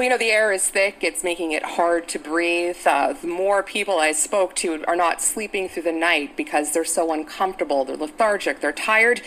[0.00, 1.00] Well, you know, the air is thick.
[1.02, 2.78] It's making it hard to breathe.
[2.86, 6.86] Uh, the more people I spoke to are not sleeping through the night because they're
[6.86, 7.84] so uncomfortable.
[7.84, 8.62] They're lethargic.
[8.62, 9.20] They're tired.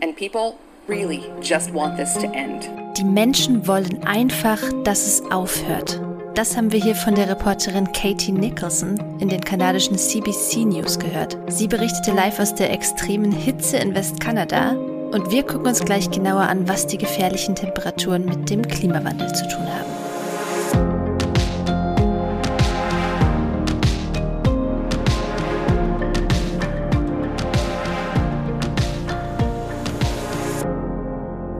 [0.00, 2.70] And people really just want this to end.
[2.96, 6.00] Die Menschen wollen einfach, dass es aufhört.
[6.36, 11.36] Das haben wir hier von der Reporterin Katie Nicholson in den kanadischen CBC News gehört.
[11.48, 14.76] Sie berichtete live aus der extremen Hitze in Westkanada
[15.10, 19.48] und wir gucken uns gleich genauer an, was die gefährlichen Temperaturen mit dem Klimawandel zu
[19.48, 19.99] tun haben.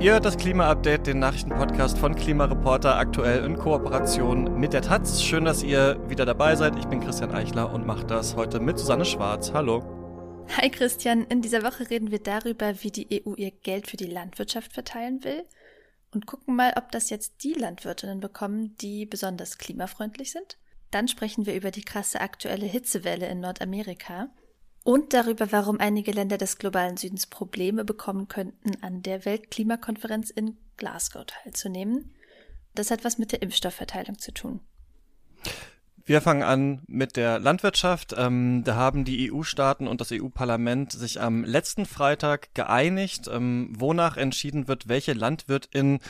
[0.01, 5.23] Ihr hört das Klima-Update, den Nachrichtenpodcast von Klimareporter, aktuell in Kooperation mit der Taz.
[5.23, 6.79] Schön, dass ihr wieder dabei seid.
[6.79, 9.53] Ich bin Christian Eichler und mache das heute mit Susanne Schwarz.
[9.53, 9.85] Hallo.
[10.57, 14.07] Hi Christian, in dieser Woche reden wir darüber, wie die EU ihr Geld für die
[14.07, 15.45] Landwirtschaft verteilen will
[16.15, 20.57] und gucken mal, ob das jetzt die Landwirtinnen bekommen, die besonders klimafreundlich sind.
[20.91, 24.31] Dann sprechen wir über die krasse aktuelle Hitzewelle in Nordamerika
[24.83, 30.57] und darüber, warum einige Länder des globalen Südens Probleme bekommen könnten, an der Weltklimakonferenz in
[30.77, 32.15] Glasgow teilzunehmen.
[32.75, 34.61] Das hat was mit der Impfstoffverteilung zu tun.
[36.05, 38.15] Wir fangen an mit der Landwirtschaft.
[38.17, 44.17] Ähm, da haben die EU-Staaten und das EU-Parlament sich am letzten Freitag geeinigt, ähm, wonach
[44.17, 46.01] entschieden wird, welche Landwirtin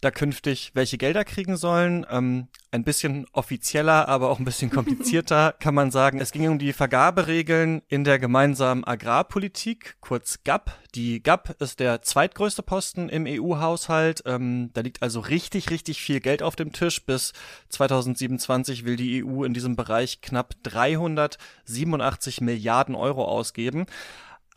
[0.00, 2.06] da künftig welche Gelder kriegen sollen.
[2.10, 6.20] Ähm, ein bisschen offizieller, aber auch ein bisschen komplizierter kann man sagen.
[6.20, 10.70] Es ging um die Vergaberegeln in der gemeinsamen Agrarpolitik, kurz GAP.
[10.94, 14.22] Die GAP ist der zweitgrößte Posten im EU-Haushalt.
[14.24, 17.04] Ähm, da liegt also richtig, richtig viel Geld auf dem Tisch.
[17.04, 17.34] Bis
[17.68, 23.84] 2027 will die EU in diesem Bereich knapp 387 Milliarden Euro ausgeben.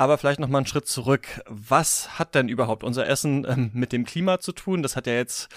[0.02, 1.28] Aber vielleicht noch mal einen Schritt zurück.
[1.46, 4.82] Was hat denn überhaupt unser Essen ähm, mit dem Klima zu tun?
[4.82, 5.48] Das hat ja jetzt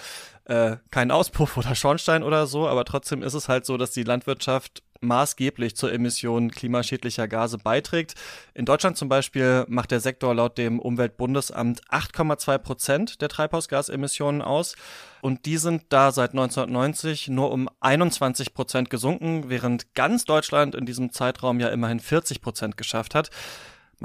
[0.43, 4.03] äh, keinen Auspuff oder Schornstein oder so, aber trotzdem ist es halt so, dass die
[4.03, 8.13] Landwirtschaft maßgeblich zur Emission klimaschädlicher Gase beiträgt.
[8.53, 14.75] In Deutschland zum Beispiel macht der Sektor laut dem Umweltbundesamt 8,2 Prozent der Treibhausgasemissionen aus.
[15.21, 20.85] Und die sind da seit 1990 nur um 21 Prozent gesunken, während ganz Deutschland in
[20.85, 23.31] diesem Zeitraum ja immerhin 40 Prozent geschafft hat.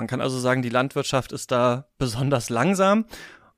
[0.01, 3.05] Man kann also sagen, die Landwirtschaft ist da besonders langsam.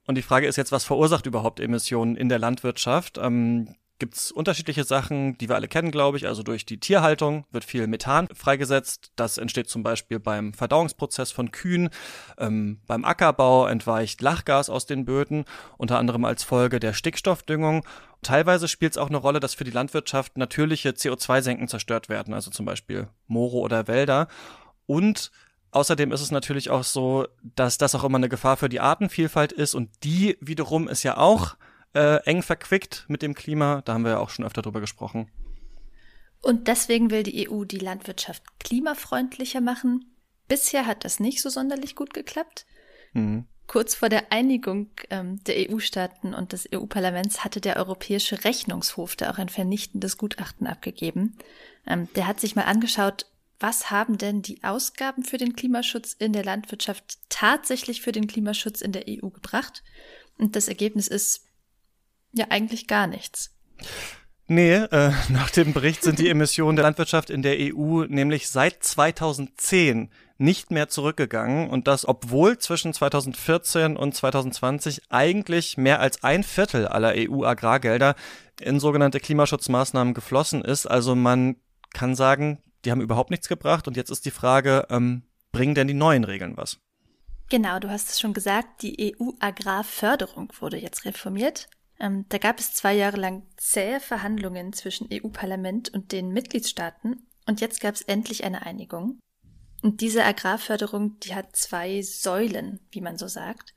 [0.08, 3.16] Und die Frage ist jetzt, was verursacht überhaupt Emissionen in der Landwirtschaft?
[3.16, 6.26] Ähm, Gibt es unterschiedliche Sachen, die wir alle kennen, glaube ich.
[6.26, 9.12] Also durch die Tierhaltung wird viel Methan freigesetzt.
[9.14, 11.91] Das entsteht zum Beispiel beim Verdauungsprozess von Kühen.
[12.38, 15.44] Ähm, beim Ackerbau entweicht Lachgas aus den Böden,
[15.78, 17.86] unter anderem als Folge der Stickstoffdüngung.
[18.22, 22.50] Teilweise spielt es auch eine Rolle, dass für die Landwirtschaft natürliche CO2-Senken zerstört werden, also
[22.50, 24.26] zum Beispiel Moore oder Wälder.
[24.86, 25.31] Und
[25.72, 29.53] Außerdem ist es natürlich auch so, dass das auch immer eine Gefahr für die Artenvielfalt
[29.53, 31.56] ist und die wiederum ist ja auch
[31.94, 33.81] äh, eng verquickt mit dem Klima.
[33.84, 35.31] Da haben wir ja auch schon öfter drüber gesprochen.
[36.43, 40.15] Und deswegen will die EU die Landwirtschaft klimafreundlicher machen.
[40.47, 42.66] Bisher hat das nicht so sonderlich gut geklappt.
[43.15, 43.47] Mhm.
[43.66, 49.31] Kurz vor der Einigung ähm, der EU-Staaten und des EU-Parlaments hatte der Europäische Rechnungshof da
[49.31, 51.38] auch ein vernichtendes Gutachten abgegeben.
[51.87, 53.25] Ähm, der hat sich mal angeschaut,
[53.62, 58.81] was haben denn die Ausgaben für den Klimaschutz in der Landwirtschaft tatsächlich für den Klimaschutz
[58.81, 59.83] in der EU gebracht?
[60.37, 61.47] Und das Ergebnis ist
[62.33, 63.55] ja eigentlich gar nichts.
[64.49, 68.83] Nee, äh, nach dem Bericht sind die Emissionen der Landwirtschaft in der EU nämlich seit
[68.83, 76.43] 2010 nicht mehr zurückgegangen und das, obwohl zwischen 2014 und 2020 eigentlich mehr als ein
[76.43, 78.17] Viertel aller EU-Agrargelder
[78.61, 80.87] in sogenannte Klimaschutzmaßnahmen geflossen ist.
[80.87, 81.56] Also man
[81.93, 83.87] kann sagen, die haben überhaupt nichts gebracht.
[83.88, 85.22] Und jetzt ist die Frage, ähm,
[85.53, 86.78] bringen denn die neuen Regeln was?
[87.48, 91.69] Genau, du hast es schon gesagt, die EU-Agrarförderung wurde jetzt reformiert.
[92.00, 97.60] Ähm, da gab es zwei Jahre lang zähe Verhandlungen zwischen EU-Parlament und den Mitgliedstaaten und
[97.60, 99.20] jetzt gab es endlich eine Einigung.
[99.82, 103.75] Und diese Agrarförderung, die hat zwei Säulen, wie man so sagt.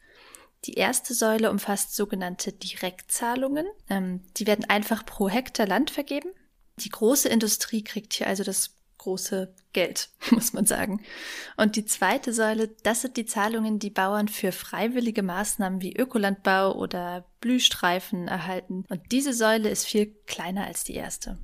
[0.65, 3.67] Die erste Säule umfasst sogenannte Direktzahlungen.
[3.89, 6.29] Ähm, die werden einfach pro Hektar Land vergeben.
[6.77, 8.74] Die große Industrie kriegt hier also das
[9.05, 11.01] große Geld, muss man sagen.
[11.57, 16.75] Und die zweite Säule, das sind die Zahlungen, die Bauern für freiwillige Maßnahmen wie Ökolandbau
[16.75, 18.83] oder Blühstreifen erhalten.
[18.89, 21.37] Und diese Säule ist viel kleiner als die erste.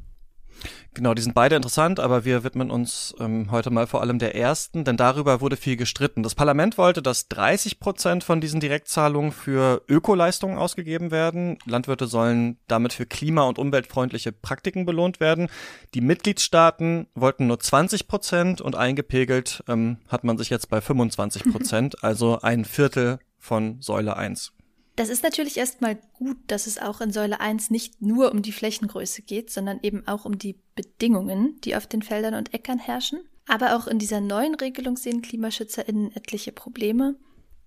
[0.94, 4.36] Genau, die sind beide interessant, aber wir widmen uns ähm, heute mal vor allem der
[4.36, 6.22] ersten, denn darüber wurde viel gestritten.
[6.22, 11.58] Das Parlament wollte, dass 30 Prozent von diesen Direktzahlungen für Ökoleistungen ausgegeben werden.
[11.66, 15.48] Landwirte sollen damit für klima- und umweltfreundliche Praktiken belohnt werden.
[15.94, 21.52] Die Mitgliedstaaten wollten nur 20 Prozent und eingepegelt ähm, hat man sich jetzt bei 25
[21.52, 24.54] Prozent, also ein Viertel von Säule 1.
[24.96, 28.52] Das ist natürlich erstmal gut, dass es auch in Säule 1 nicht nur um die
[28.52, 33.22] Flächengröße geht, sondern eben auch um die Bedingungen, die auf den Feldern und Äckern herrschen.
[33.48, 37.16] Aber auch in dieser neuen Regelung sehen KlimaschützerInnen etliche Probleme.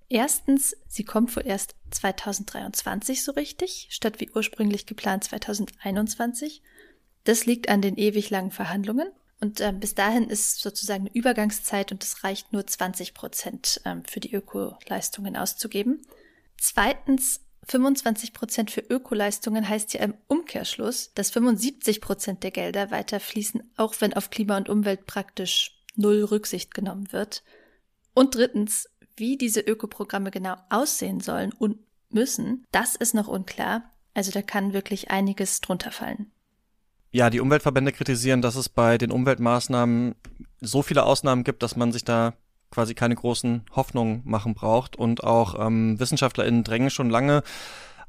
[0.09, 6.63] Erstens, sie kommt wohl erst 2023 so richtig, statt wie ursprünglich geplant 2021.
[7.25, 9.09] Das liegt an den ewig langen Verhandlungen.
[9.41, 14.05] Und äh, bis dahin ist sozusagen eine Übergangszeit und es reicht nur 20 Prozent ähm,
[14.05, 16.03] für die Ökoleistungen auszugeben.
[16.67, 23.21] Zweitens, 25 Prozent für Ökoleistungen heißt ja im Umkehrschluss, dass 75 Prozent der Gelder weiter
[23.21, 27.43] fließen, auch wenn auf Klima und Umwelt praktisch null Rücksicht genommen wird.
[28.15, 33.83] Und drittens, wie diese Ökoprogramme genau aussehen sollen und müssen, das ist noch unklar.
[34.15, 36.33] Also da kann wirklich einiges drunter fallen.
[37.11, 40.15] Ja, die Umweltverbände kritisieren, dass es bei den Umweltmaßnahmen
[40.63, 42.33] so viele Ausnahmen gibt, dass man sich da
[42.75, 44.97] quasi keine großen Hoffnungen machen braucht.
[44.97, 47.43] Und auch ähm, WissenschaftlerInnen drängen schon lange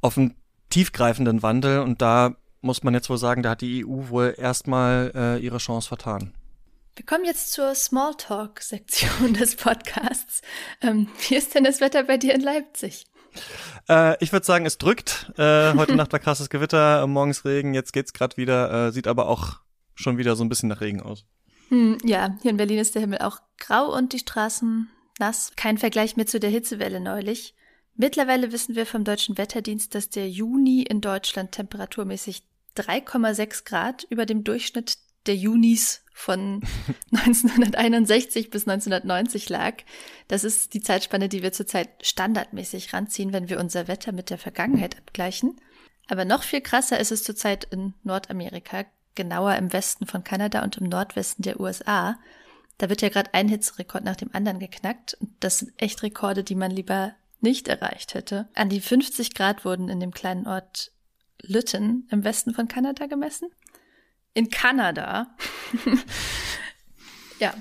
[0.01, 0.35] auf einen
[0.69, 1.79] tiefgreifenden Wandel.
[1.79, 5.59] Und da muss man jetzt wohl sagen, da hat die EU wohl erstmal äh, ihre
[5.59, 6.33] Chance vertan.
[6.95, 10.41] Wir kommen jetzt zur Smalltalk-Sektion des Podcasts.
[10.81, 13.05] Ähm, wie ist denn das Wetter bei dir in Leipzig?
[13.89, 15.31] Äh, ich würde sagen, es drückt.
[15.37, 19.27] Äh, heute Nacht war krasses Gewitter, morgens Regen, jetzt geht's gerade wieder, äh, sieht aber
[19.27, 19.59] auch
[19.93, 21.25] schon wieder so ein bisschen nach Regen aus.
[21.69, 24.89] Hm, ja, hier in Berlin ist der Himmel auch grau und die Straßen
[25.19, 25.51] nass.
[25.55, 27.55] Kein Vergleich mehr zu der Hitzewelle neulich.
[27.95, 32.43] Mittlerweile wissen wir vom Deutschen Wetterdienst, dass der Juni in Deutschland temperaturmäßig
[32.75, 34.97] 3,6 Grad über dem Durchschnitt
[35.27, 36.61] der Junis von
[37.11, 39.77] 1961 bis 1990 lag.
[40.27, 44.37] Das ist die Zeitspanne, die wir zurzeit standardmäßig ranziehen, wenn wir unser Wetter mit der
[44.37, 45.59] Vergangenheit abgleichen.
[46.07, 48.85] Aber noch viel krasser ist es zurzeit in Nordamerika,
[49.15, 52.17] genauer im Westen von Kanada und im Nordwesten der USA.
[52.77, 55.15] Da wird ja gerade ein Hitzerekord nach dem anderen geknackt.
[55.19, 58.49] Und das sind echt Rekorde, die man lieber nicht erreicht hätte.
[58.53, 60.91] An die 50 Grad wurden in dem kleinen Ort
[61.41, 63.49] Lytton im Westen von Kanada gemessen
[64.35, 65.33] in Kanada.
[67.39, 67.55] ja,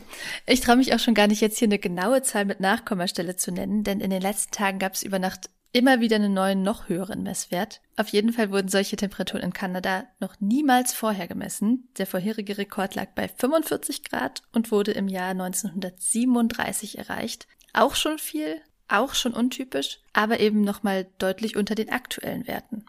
[0.45, 3.53] ich traue mich auch schon gar nicht jetzt hier eine genaue Zahl mit Nachkommastelle zu
[3.53, 6.88] nennen, denn in den letzten Tagen gab es über Nacht immer wieder einen neuen, noch
[6.88, 7.81] höheren Messwert.
[7.97, 11.88] Auf jeden Fall wurden solche Temperaturen in Kanada noch niemals vorher gemessen.
[11.99, 17.49] Der vorherige Rekord lag bei 45 Grad und wurde im Jahr 1937 erreicht.
[17.73, 22.87] Auch schon viel, auch schon untypisch, aber eben nochmal deutlich unter den aktuellen Werten.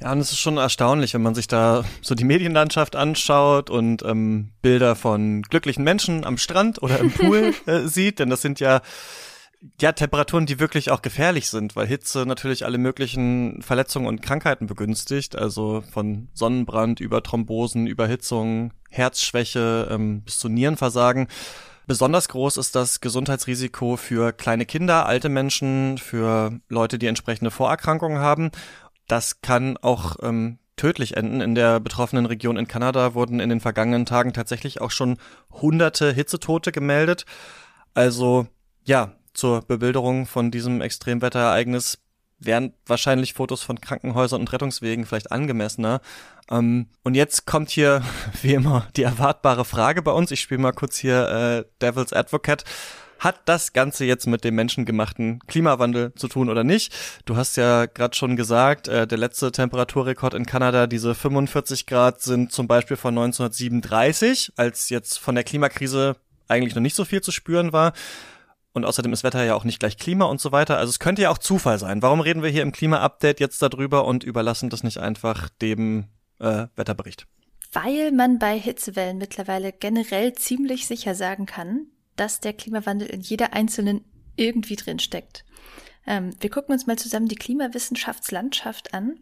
[0.00, 4.02] Ja, und es ist schon erstaunlich, wenn man sich da so die Medienlandschaft anschaut und
[4.04, 8.60] ähm, Bilder von glücklichen Menschen am Strand oder im Pool äh, sieht, denn das sind
[8.60, 8.80] ja
[9.80, 14.66] ja Temperaturen, die wirklich auch gefährlich sind, weil Hitze natürlich alle möglichen Verletzungen und Krankheiten
[14.66, 21.28] begünstigt, also von Sonnenbrand über Thrombosen, Überhitzung, Herzschwäche ähm, bis zu Nierenversagen.
[21.86, 28.18] Besonders groß ist das Gesundheitsrisiko für kleine Kinder, alte Menschen, für Leute, die entsprechende Vorerkrankungen
[28.18, 28.50] haben.
[29.06, 31.40] Das kann auch ähm, tödlich enden.
[31.42, 35.18] In der betroffenen Region in Kanada wurden in den vergangenen Tagen tatsächlich auch schon
[35.50, 37.26] hunderte Hitzetote gemeldet.
[37.92, 38.46] Also
[38.84, 41.98] ja, zur Bebilderung von diesem Extremwetterereignis
[42.38, 46.00] wären wahrscheinlich Fotos von Krankenhäusern und Rettungswegen vielleicht angemessener.
[46.50, 48.02] Ähm, und jetzt kommt hier,
[48.42, 50.30] wie immer, die erwartbare Frage bei uns.
[50.30, 52.64] Ich spiele mal kurz hier äh, Devil's Advocate.
[53.20, 56.92] Hat das Ganze jetzt mit dem menschengemachten Klimawandel zu tun oder nicht?
[57.24, 62.20] Du hast ja gerade schon gesagt, äh, der letzte Temperaturrekord in Kanada, diese 45 Grad,
[62.20, 66.16] sind zum Beispiel von 1937, als jetzt von der Klimakrise
[66.48, 67.94] eigentlich noch nicht so viel zu spüren war.
[68.74, 70.76] Und außerdem ist Wetter ja auch nicht gleich Klima und so weiter.
[70.78, 72.02] Also es könnte ja auch Zufall sein.
[72.02, 76.08] Warum reden wir hier im Klima-Update jetzt darüber und überlassen das nicht einfach dem
[76.40, 77.28] äh, Wetterbericht?
[77.72, 83.52] Weil man bei Hitzewellen mittlerweile generell ziemlich sicher sagen kann, dass der Klimawandel in jeder
[83.52, 84.04] einzelnen
[84.34, 85.44] irgendwie drin steckt.
[86.04, 89.20] Ähm, wir gucken uns mal zusammen die Klimawissenschaftslandschaft an.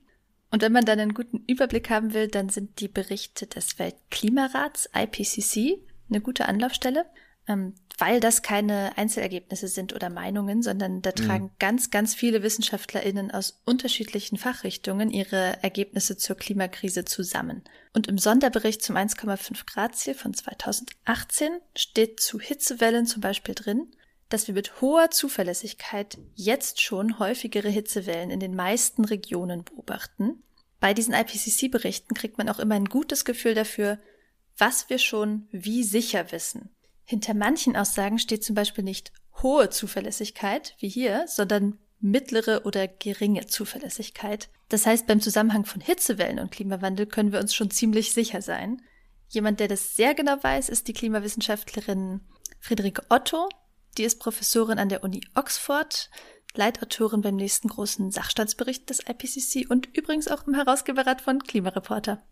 [0.50, 4.88] Und wenn man dann einen guten Überblick haben will, dann sind die Berichte des Weltklimarats
[4.94, 5.78] IPCC
[6.09, 7.04] eine gute Anlaufstelle
[7.49, 11.14] ähm, weil das keine Einzelergebnisse sind oder Meinungen, sondern da mhm.
[11.14, 17.62] tragen ganz, ganz viele WissenschaftlerInnen aus unterschiedlichen Fachrichtungen ihre Ergebnisse zur Klimakrise zusammen.
[17.92, 23.92] Und im Sonderbericht zum 1,5 Grad Ziel von 2018 steht zu Hitzewellen zum Beispiel drin,
[24.30, 30.42] dass wir mit hoher Zuverlässigkeit jetzt schon häufigere Hitzewellen in den meisten Regionen beobachten.
[30.80, 33.99] Bei diesen IPCC-Berichten kriegt man auch immer ein gutes Gefühl dafür,
[34.56, 36.70] was wir schon wie sicher wissen.
[37.04, 43.47] Hinter manchen Aussagen steht zum Beispiel nicht hohe Zuverlässigkeit, wie hier, sondern mittlere oder geringe
[43.47, 44.50] Zuverlässigkeit.
[44.68, 48.82] Das heißt, beim Zusammenhang von Hitzewellen und Klimawandel können wir uns schon ziemlich sicher sein.
[49.28, 52.21] Jemand, der das sehr genau weiß, ist die Klimawissenschaftlerin
[52.61, 53.49] Friederike Otto.
[53.97, 56.11] Die ist Professorin an der Uni Oxford.
[56.54, 62.23] Leitautorin beim nächsten großen Sachstandsbericht des IPCC und übrigens auch im Herausgeberrat von Klimareporter.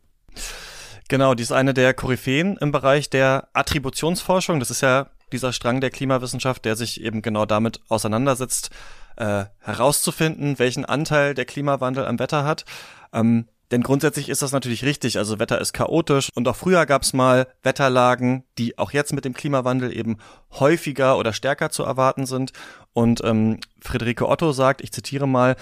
[1.10, 4.60] Genau, die ist eine der Koryphäen im Bereich der Attributionsforschung.
[4.60, 8.70] Das ist ja dieser Strang der Klimawissenschaft, der sich eben genau damit auseinandersetzt,
[9.16, 12.64] äh, herauszufinden, welchen Anteil der Klimawandel am Wetter hat.
[13.12, 15.18] Ähm, denn grundsätzlich ist das natürlich richtig.
[15.18, 19.24] Also Wetter ist chaotisch und auch früher gab es mal Wetterlagen, die auch jetzt mit
[19.24, 20.18] dem Klimawandel eben
[20.60, 22.52] häufiger oder stärker zu erwarten sind.
[22.92, 25.56] Und ähm, Friederike Otto sagt, ich zitiere mal,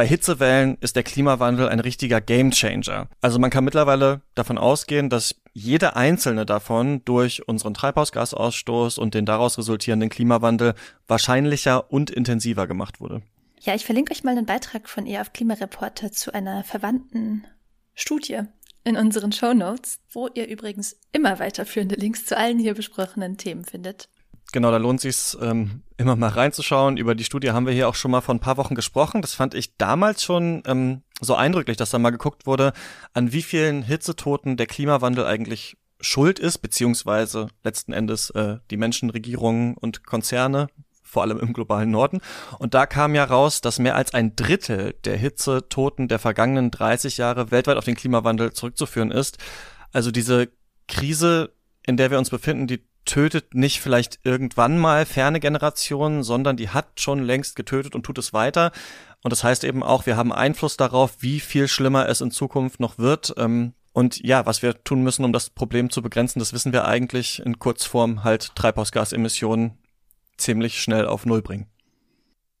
[0.00, 3.10] bei Hitzewellen ist der Klimawandel ein richtiger Gamechanger.
[3.20, 9.26] Also man kann mittlerweile davon ausgehen, dass jede einzelne davon durch unseren Treibhausgasausstoß und den
[9.26, 10.72] daraus resultierenden Klimawandel
[11.06, 13.20] wahrscheinlicher und intensiver gemacht wurde.
[13.60, 17.46] Ja, ich verlinke euch mal einen Beitrag von ihr auf Klimareporter zu einer verwandten
[17.92, 18.40] Studie
[18.84, 23.66] in unseren Show Notes, wo ihr übrigens immer weiterführende Links zu allen hier besprochenen Themen
[23.66, 24.08] findet.
[24.52, 26.96] Genau, da lohnt sich ähm, immer mal reinzuschauen.
[26.96, 29.22] Über die Studie haben wir hier auch schon mal vor ein paar Wochen gesprochen.
[29.22, 32.72] Das fand ich damals schon ähm, so eindrücklich, dass da mal geguckt wurde,
[33.12, 39.10] an wie vielen Hitzetoten der Klimawandel eigentlich schuld ist, beziehungsweise letzten Endes äh, die Menschen,
[39.10, 40.68] Regierungen und Konzerne,
[41.02, 42.20] vor allem im globalen Norden.
[42.58, 47.18] Und da kam ja raus, dass mehr als ein Drittel der Hitzetoten der vergangenen 30
[47.18, 49.38] Jahre weltweit auf den Klimawandel zurückzuführen ist.
[49.92, 50.48] Also diese
[50.88, 51.52] Krise,
[51.84, 56.68] in der wir uns befinden, die tötet nicht vielleicht irgendwann mal ferne Generationen, sondern die
[56.68, 58.72] hat schon längst getötet und tut es weiter.
[59.22, 62.80] Und das heißt eben auch, wir haben Einfluss darauf, wie viel schlimmer es in Zukunft
[62.80, 63.34] noch wird.
[63.36, 66.86] Ähm, und ja, was wir tun müssen, um das Problem zu begrenzen, das wissen wir
[66.86, 69.78] eigentlich in Kurzform halt Treibhausgasemissionen
[70.36, 71.66] ziemlich schnell auf Null bringen.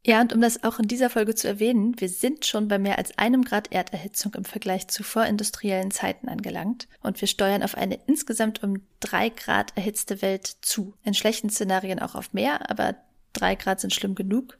[0.02, 2.96] Ja, und um das auch in dieser Folge zu erwähnen, wir sind schon bei mehr
[2.96, 8.00] als einem Grad Erderhitzung im Vergleich zu vorindustriellen Zeiten angelangt und wir steuern auf eine
[8.06, 10.94] insgesamt um drei Grad erhitzte Welt zu.
[11.04, 12.96] In schlechten Szenarien auch auf mehr, aber
[13.34, 14.58] drei Grad sind schlimm genug.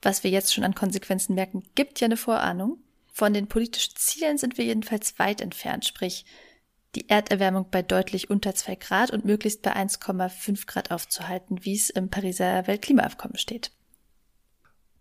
[0.00, 2.78] Was wir jetzt schon an Konsequenzen merken, gibt ja eine Vorahnung.
[3.12, 6.24] Von den politischen Zielen sind wir jedenfalls weit entfernt, sprich
[6.94, 11.90] die Erderwärmung bei deutlich unter zwei Grad und möglichst bei 1,5 Grad aufzuhalten, wie es
[11.90, 13.70] im Pariser Weltklimaabkommen steht.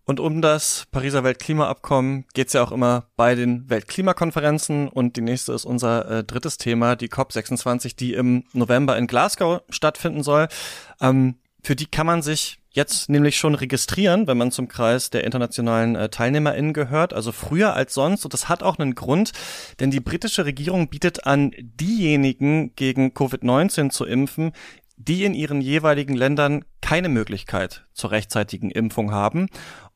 [0.08, 5.22] Und um das Pariser Weltklimaabkommen geht es ja auch immer bei den Weltklimakonferenzen und die
[5.22, 10.48] nächste ist unser äh, drittes Thema, die COP26, die im November in Glasgow stattfinden soll.
[11.02, 15.26] Ähm, für die kann man sich jetzt nämlich schon registrieren, wenn man zum Kreis der
[15.26, 18.24] internationalen äh, TeilnehmerInnen gehört, also früher als sonst.
[18.24, 19.34] Und das hat auch einen Grund,
[19.82, 24.54] denn die britische Regierung bietet an, diejenigen gegen Covid-19 zu impfen,
[24.98, 29.48] die in ihren jeweiligen Ländern keine Möglichkeit zur rechtzeitigen Impfung haben.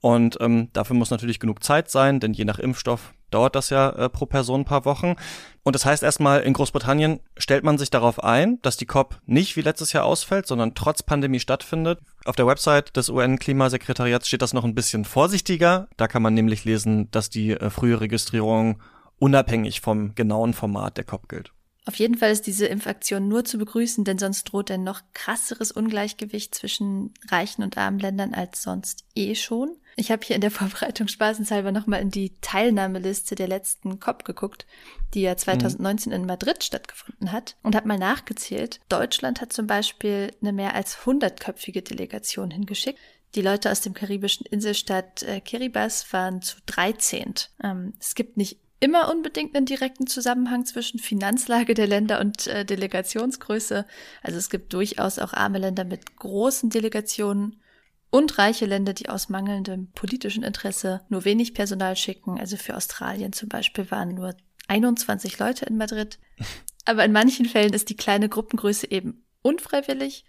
[0.01, 3.89] Und ähm, dafür muss natürlich genug Zeit sein, denn je nach Impfstoff dauert das ja
[3.91, 5.15] äh, pro Person ein paar Wochen.
[5.63, 9.55] Und das heißt erstmal, in Großbritannien stellt man sich darauf ein, dass die COP nicht
[9.55, 12.00] wie letztes Jahr ausfällt, sondern trotz Pandemie stattfindet.
[12.25, 15.88] Auf der Website des UN-Klimasekretariats steht das noch ein bisschen vorsichtiger.
[15.98, 18.81] Da kann man nämlich lesen, dass die äh, frühe Registrierung
[19.20, 21.53] unabhängig vom genauen Format der COP gilt.
[21.86, 25.72] Auf jeden Fall ist diese Impfaktion nur zu begrüßen, denn sonst droht ein noch krasseres
[25.72, 29.77] Ungleichgewicht zwischen reichen und armen Ländern als sonst eh schon.
[29.95, 34.65] Ich habe hier in der Vorbereitung spaßenshalber nochmal in die Teilnahmeliste der letzten COP geguckt,
[35.13, 36.15] die ja 2019 mhm.
[36.15, 38.79] in Madrid stattgefunden hat und habe mal nachgezählt.
[38.89, 43.00] Deutschland hat zum Beispiel eine mehr als hundertköpfige Delegation hingeschickt.
[43.36, 47.33] Die Leute aus dem karibischen Inselstaat äh, Kiribati waren zu 13.
[47.63, 52.65] Ähm, es gibt nicht immer unbedingt einen direkten Zusammenhang zwischen Finanzlage der Länder und äh,
[52.65, 53.86] Delegationsgröße.
[54.24, 57.62] Also es gibt durchaus auch arme Länder mit großen Delegationen
[58.12, 62.39] und reiche Länder, die aus mangelndem politischen Interesse nur wenig Personal schicken.
[62.39, 64.36] Also für Australien zum Beispiel waren nur
[64.68, 66.20] 21 Leute in Madrid.
[66.86, 70.25] Aber in manchen Fällen ist die kleine Gruppengröße eben unfreiwillig.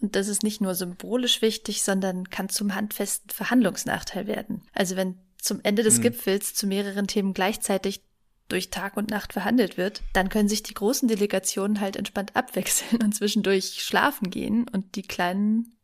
[0.00, 4.62] Und das ist nicht nur symbolisch wichtig, sondern kann zum handfesten Verhandlungsnachteil werden.
[4.72, 6.02] Also wenn zum Ende des mhm.
[6.02, 8.02] Gipfels zu mehreren Themen gleichzeitig
[8.48, 13.02] durch Tag und Nacht verhandelt wird, dann können sich die großen Delegationen halt entspannt abwechseln
[13.02, 15.76] und zwischendurch schlafen gehen und die kleinen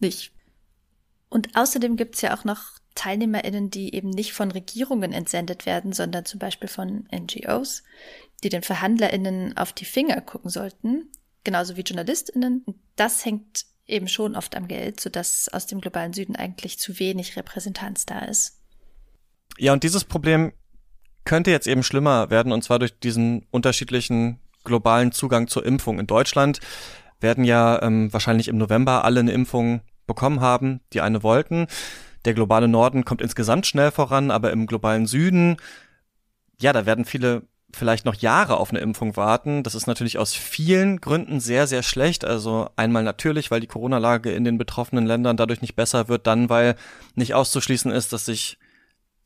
[0.00, 0.32] nicht.
[1.28, 6.24] Und außerdem gibt's ja auch noch TeilnehmerInnen, die eben nicht von Regierungen entsendet werden, sondern
[6.24, 7.84] zum Beispiel von NGOs,
[8.42, 11.10] die den VerhandlerInnen auf die Finger gucken sollten,
[11.44, 12.64] genauso wie JournalistInnen.
[12.96, 17.36] Das hängt eben schon oft am Geld, sodass aus dem globalen Süden eigentlich zu wenig
[17.36, 18.60] Repräsentanz da ist.
[19.58, 20.52] Ja, und dieses Problem
[21.24, 25.98] könnte jetzt eben schlimmer werden, und zwar durch diesen unterschiedlichen globalen Zugang zur Impfung.
[25.98, 26.60] In Deutschland
[27.20, 31.68] werden ja ähm, wahrscheinlich im November alle eine Impfung bekommen haben, die eine wollten.
[32.24, 35.56] Der globale Norden kommt insgesamt schnell voran, aber im globalen Süden,
[36.60, 37.42] ja, da werden viele
[37.74, 39.62] vielleicht noch Jahre auf eine Impfung warten.
[39.62, 42.24] Das ist natürlich aus vielen Gründen sehr, sehr schlecht.
[42.24, 46.48] Also einmal natürlich, weil die Corona-Lage in den betroffenen Ländern dadurch nicht besser wird, dann
[46.48, 46.76] weil
[47.14, 48.58] nicht auszuschließen ist, dass sich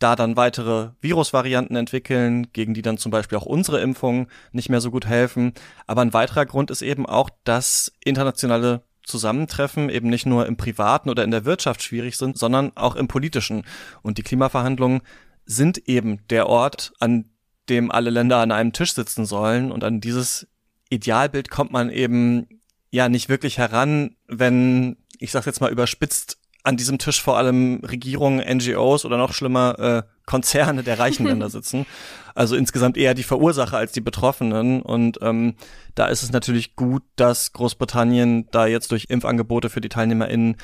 [0.00, 4.80] da dann weitere Virusvarianten entwickeln, gegen die dann zum Beispiel auch unsere Impfungen nicht mehr
[4.80, 5.52] so gut helfen.
[5.86, 11.10] Aber ein weiterer Grund ist eben auch, dass internationale Zusammentreffen eben nicht nur im privaten
[11.10, 13.64] oder in der Wirtschaft schwierig sind, sondern auch im politischen.
[14.02, 15.02] Und die Klimaverhandlungen
[15.44, 17.26] sind eben der Ort, an
[17.68, 19.72] dem alle Länder an einem Tisch sitzen sollen.
[19.72, 20.46] Und an dieses
[20.90, 22.46] Idealbild kommt man eben
[22.90, 27.80] ja nicht wirklich heran, wenn, ich sag's jetzt mal überspitzt, an diesem Tisch vor allem
[27.84, 31.86] Regierungen, NGOs oder noch schlimmer äh, Konzerne der reichen Länder sitzen.
[32.34, 34.80] Also insgesamt eher die Verursacher als die Betroffenen.
[34.82, 35.54] Und ähm,
[35.94, 40.56] da ist es natürlich gut, dass Großbritannien da jetzt durch Impfangebote für die TeilnehmerInnen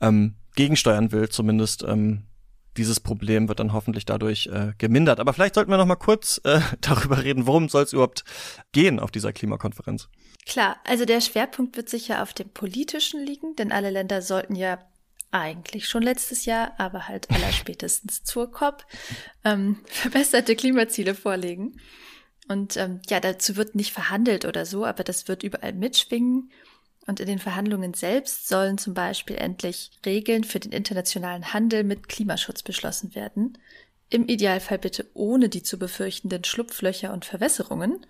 [0.00, 1.28] ähm, gegensteuern will.
[1.28, 2.24] Zumindest ähm,
[2.76, 5.20] dieses Problem wird dann hoffentlich dadurch äh, gemindert.
[5.20, 8.24] Aber vielleicht sollten wir noch mal kurz äh, darüber reden, worum soll es überhaupt
[8.72, 10.08] gehen auf dieser Klimakonferenz?
[10.44, 14.78] Klar, also der Schwerpunkt wird sicher auf dem politischen liegen, denn alle Länder sollten ja
[15.40, 18.84] eigentlich schon letztes Jahr, aber halt allerspätestens zur COP,
[19.44, 21.80] ähm, verbesserte Klimaziele vorlegen.
[22.48, 26.50] Und ähm, ja, dazu wird nicht verhandelt oder so, aber das wird überall mitschwingen.
[27.06, 32.08] Und in den Verhandlungen selbst sollen zum Beispiel endlich Regeln für den internationalen Handel mit
[32.08, 33.58] Klimaschutz beschlossen werden.
[34.10, 38.06] Im Idealfall bitte ohne die zu befürchtenden Schlupflöcher und Verwässerungen.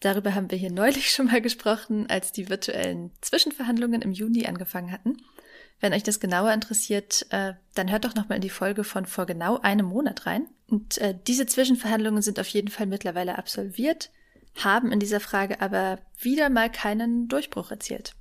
[0.00, 4.92] Darüber haben wir hier neulich schon mal gesprochen, als die virtuellen Zwischenverhandlungen im Juni angefangen
[4.92, 5.16] hatten.
[5.82, 9.26] Wenn euch das genauer interessiert, äh, dann hört doch nochmal in die Folge von vor
[9.26, 10.46] genau einem Monat rein.
[10.68, 14.10] Und äh, diese Zwischenverhandlungen sind auf jeden Fall mittlerweile absolviert,
[14.62, 18.14] haben in dieser Frage aber wieder mal keinen Durchbruch erzielt.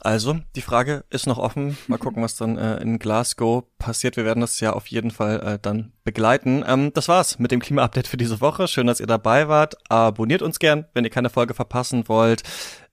[0.00, 1.78] Also, die Frage ist noch offen.
[1.86, 4.16] Mal gucken, was dann äh, in Glasgow passiert.
[4.16, 6.64] Wir werden das ja auf jeden Fall äh, dann begleiten.
[6.66, 8.66] Ähm, das war's mit dem Klima-Update für diese Woche.
[8.66, 9.76] Schön, dass ihr dabei wart.
[9.88, 12.42] Abonniert uns gern, wenn ihr keine Folge verpassen wollt.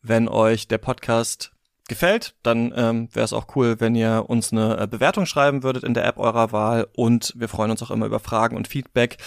[0.04, 1.52] Wenn euch der Podcast
[1.92, 5.84] gefällt, dann ähm, wäre es auch cool, wenn ihr uns eine äh, Bewertung schreiben würdet
[5.84, 9.18] in der App eurer Wahl und wir freuen uns auch immer über Fragen und Feedback.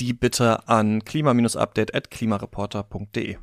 [0.00, 3.36] Die bitte an klima-update@klimareporter.de.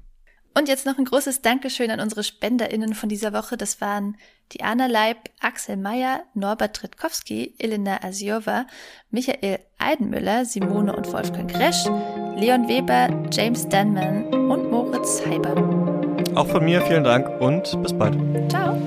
[0.53, 3.58] Und jetzt noch ein großes Dankeschön an unsere SpenderInnen von dieser Woche.
[3.58, 4.15] Das waren
[4.52, 8.67] Diana Leib, Axel Meyer, Norbert Tritkowski, Elena Asiova,
[9.10, 11.86] Michael Eidenmüller, Simone und Wolfgang Resch,
[12.36, 15.90] Leon Weber, James Danman und Moritz Heiber.
[16.36, 18.15] Auch von mir vielen Dank und bis bald.
[18.50, 18.78] Ciao.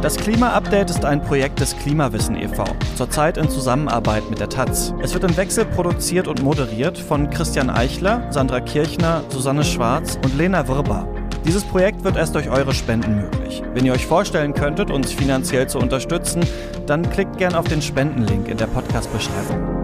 [0.00, 2.64] Das Klima-Update ist ein Projekt des Klimawissen e.V.,
[2.96, 4.94] zurzeit in Zusammenarbeit mit der Taz.
[5.02, 10.34] Es wird im Wechsel produziert und moderiert von Christian Eichler, Sandra Kirchner, Susanne Schwarz und
[10.38, 11.06] Lena Wirbar.
[11.48, 13.62] Dieses Projekt wird erst durch eure Spenden möglich.
[13.72, 16.42] Wenn ihr euch vorstellen könntet, uns finanziell zu unterstützen,
[16.84, 19.77] dann klickt gern auf den Spendenlink in der Podcast-Beschreibung.